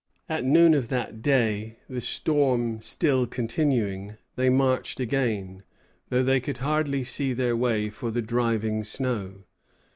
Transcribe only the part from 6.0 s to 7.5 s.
though they could hardly see